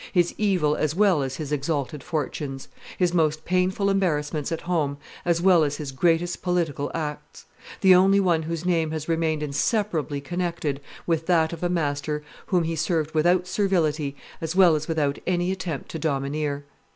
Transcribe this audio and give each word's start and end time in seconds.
his 0.11 0.33
evil 0.39 0.75
as 0.75 0.95
well 0.95 1.21
as 1.21 1.35
his 1.35 1.51
exalted 1.51 2.01
fortunes, 2.03 2.67
his 2.97 3.13
most 3.13 3.45
painful 3.45 3.87
embarrassments 3.87 4.51
at 4.51 4.61
home 4.61 4.97
as 5.25 5.43
well 5.43 5.63
as 5.63 5.75
his 5.77 5.91
greatest 5.91 6.41
political 6.41 6.89
acts; 6.95 7.45
the 7.81 7.93
only 7.93 8.19
one 8.19 8.41
whose 8.41 8.65
name 8.65 8.89
has 8.89 9.07
remained 9.07 9.43
inseparably 9.43 10.19
connected 10.19 10.81
with 11.05 11.27
that 11.27 11.53
of 11.53 11.61
a 11.61 11.69
master 11.69 12.23
whom 12.47 12.63
he 12.63 12.75
served 12.75 13.13
without 13.13 13.45
servility 13.45 14.15
as 14.41 14.55
well 14.55 14.75
as 14.75 14.87
without 14.87 15.19
any 15.27 15.51
attempt 15.51 15.87
to 15.87 15.99
domineer. 15.99 16.65